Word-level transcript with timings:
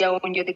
ya 0.00 0.12
un 0.12 0.34
yo 0.34 0.44
te 0.44 0.52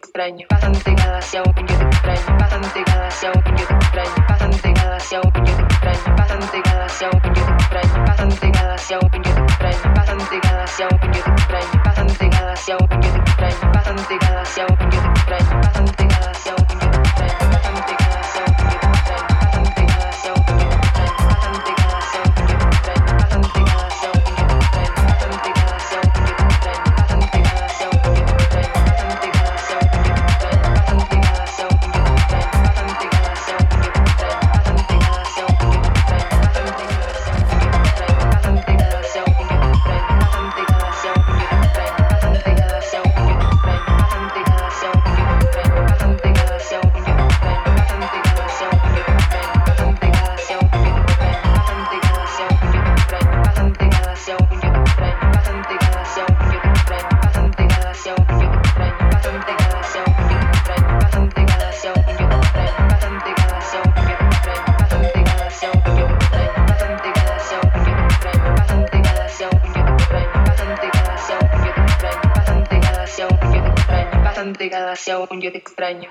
aún 75.13 75.41
yo 75.41 75.53
te 75.53 75.59
extraño. 75.59 76.09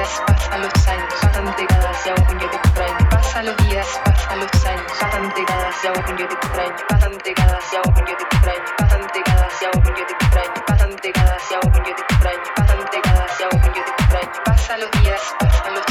días, 0.00 0.22
pasan 0.26 0.62
los 0.62 0.88
años, 0.88 1.14
pasan 1.20 1.56
décadas, 1.56 2.04
ya 2.04 2.12
aún 2.12 2.38
yo 2.38 2.50
te 2.50 2.56
extraño. 2.56 3.08
Pasan 3.10 3.46
los 3.46 3.56
días, 3.68 3.86
pasan 4.04 4.40
los 4.40 4.66
años, 4.66 4.92
pasan 4.98 5.32
décadas, 5.34 5.82
ya 5.82 5.90
aún 5.90 6.16
yo 6.16 6.28
te 6.28 6.34
extraño. 6.34 6.76
Pasan 6.88 7.18
décadas, 7.24 7.64
ya 7.72 7.78
aún 7.80 8.06
yo 8.06 8.16
te 8.16 8.24
extraño. 8.24 8.64
Pasan 8.78 9.06
décadas, 9.12 9.52
ya 9.60 9.68
aún 9.68 9.84
yo 9.84 10.06
te 10.06 10.12
extraño. 10.12 10.64
Pasan 10.66 10.96
décadas, 11.02 11.42
ya 11.50 11.56
aún 11.58 11.84
yo 11.84 11.94
te 11.94 12.02
extraño. 12.02 12.42
Pasan 12.56 12.80
décadas, 12.92 13.38
ya 13.38 13.46
aún 13.46 13.62
yo 13.62 13.82
te 13.84 13.90
extraño. 13.90 14.30
Pasan 14.44 14.80
los 14.80 14.90
días, 15.02 15.20
pasan 15.38 15.74
los 15.74 15.89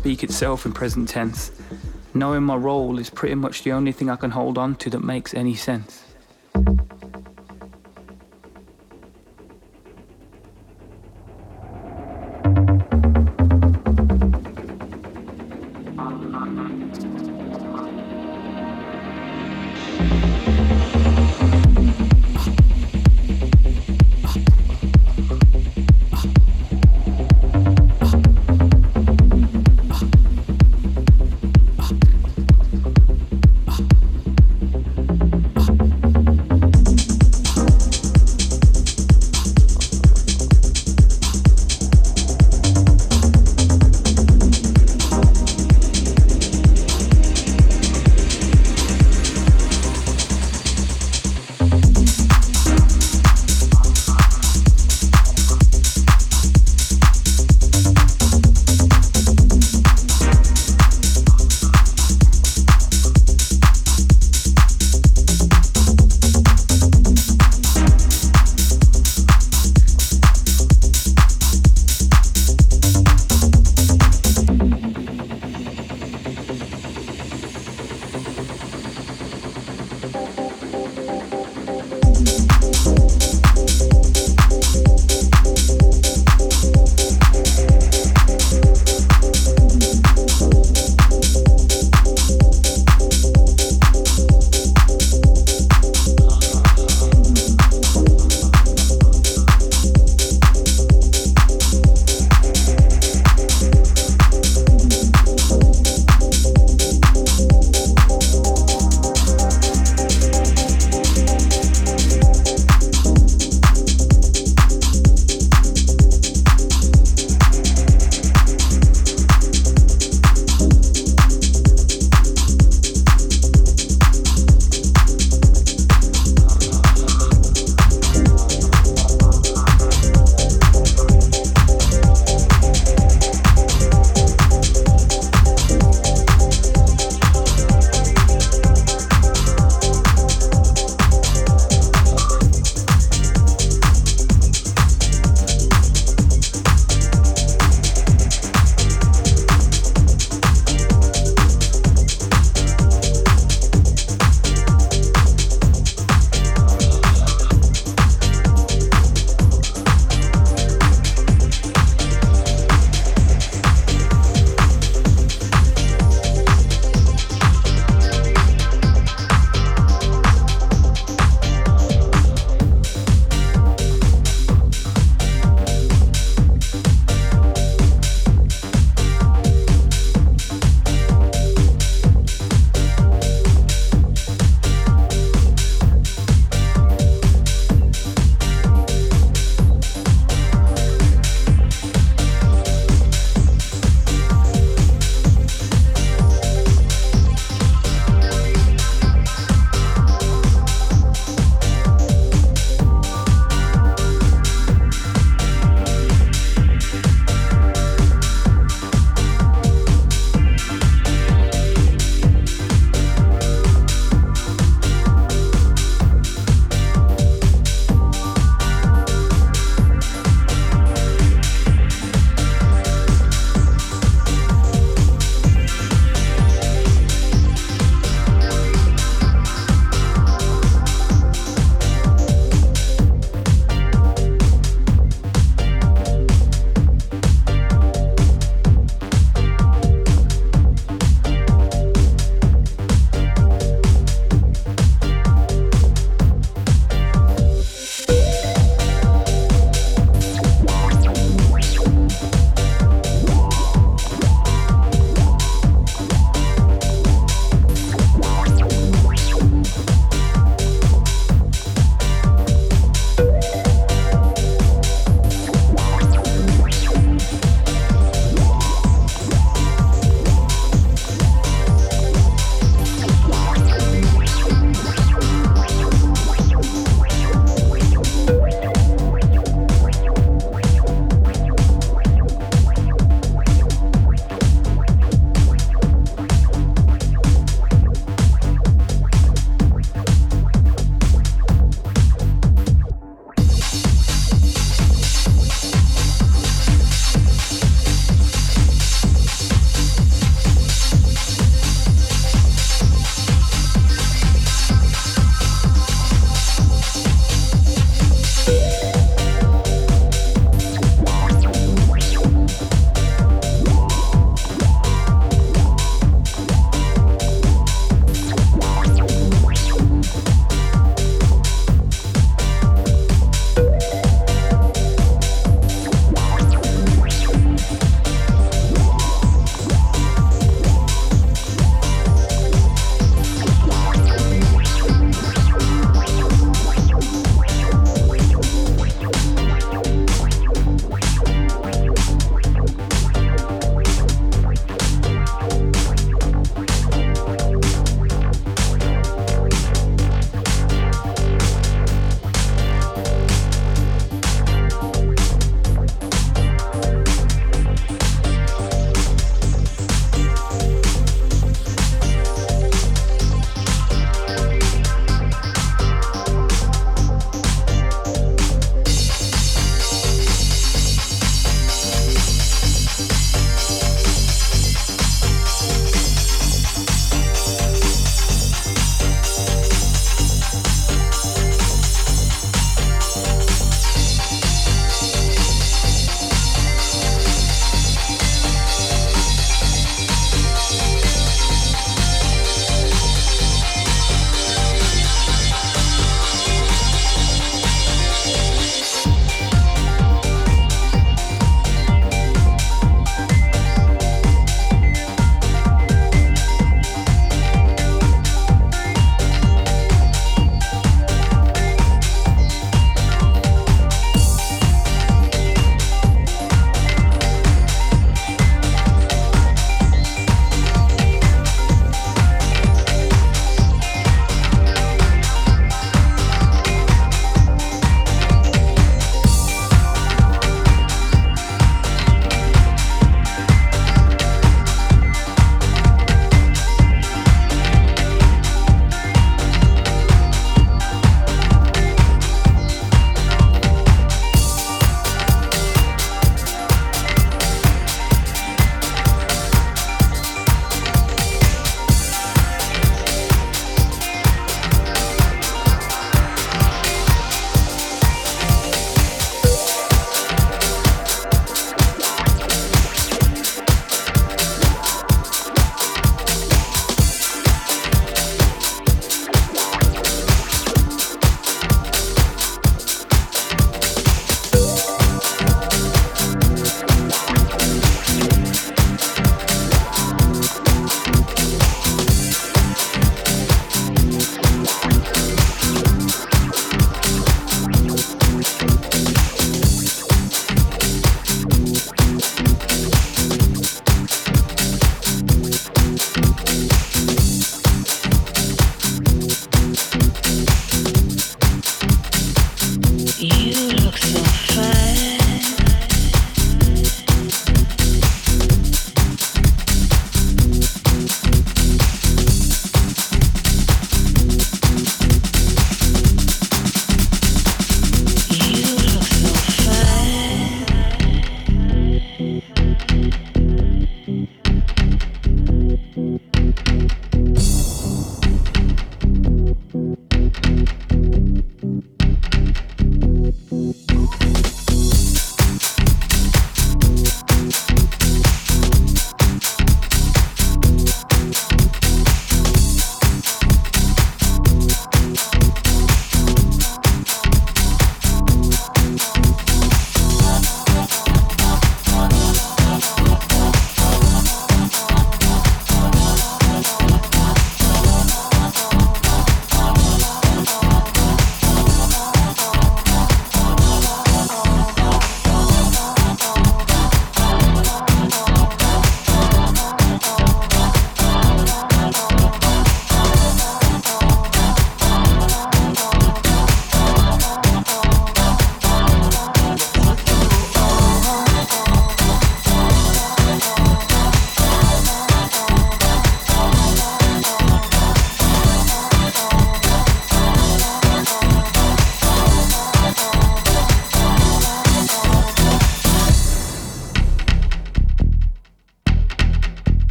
speak 0.00 0.24
itself 0.24 0.64
in 0.64 0.72
present 0.72 1.06
tense. 1.10 1.52
Knowing 2.14 2.42
my 2.42 2.56
role 2.56 2.98
is 2.98 3.10
pretty 3.10 3.34
much 3.34 3.64
the 3.64 3.72
only 3.72 3.92
thing 3.92 4.08
I 4.08 4.16
can 4.16 4.30
hold 4.30 4.56
on 4.56 4.76
to 4.76 4.88
that 4.88 5.04
makes 5.04 5.34
any 5.34 5.54
sense. 5.54 5.99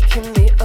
taking 0.00 0.32
me 0.32 0.61